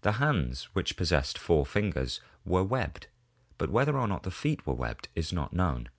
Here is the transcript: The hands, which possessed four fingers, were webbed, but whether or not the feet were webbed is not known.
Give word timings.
The 0.00 0.12
hands, 0.12 0.70
which 0.74 0.96
possessed 0.96 1.36
four 1.36 1.66
fingers, 1.66 2.22
were 2.42 2.64
webbed, 2.64 3.08
but 3.58 3.68
whether 3.68 3.98
or 3.98 4.08
not 4.08 4.22
the 4.22 4.30
feet 4.30 4.66
were 4.66 4.72
webbed 4.72 5.08
is 5.14 5.30
not 5.30 5.52
known. 5.52 5.90